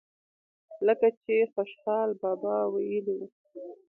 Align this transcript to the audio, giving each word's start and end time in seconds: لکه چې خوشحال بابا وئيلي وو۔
لکه 0.87 1.07
چې 1.23 1.35
خوشحال 1.53 2.09
بابا 2.21 2.55
وئيلي 2.73 3.13
وو۔ 3.19 3.27